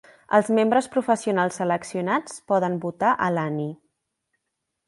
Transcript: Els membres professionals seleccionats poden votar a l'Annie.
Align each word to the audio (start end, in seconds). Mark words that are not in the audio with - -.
Els 0.35 0.47
membres 0.59 0.87
professionals 0.95 1.59
seleccionats 1.61 2.39
poden 2.53 2.81
votar 2.87 3.15
a 3.27 3.31
l'Annie. 3.37 3.73